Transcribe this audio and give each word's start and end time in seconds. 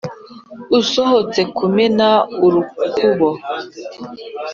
usohotse 0.79 1.39
kumena 1.55 2.09
urukubo 2.45 3.29